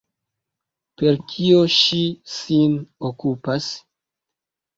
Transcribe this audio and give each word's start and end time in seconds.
Per 1.01 1.19
kio 1.33 1.59
ŝi 1.73 1.99
sin 2.37 2.75
okupas? 3.11 3.71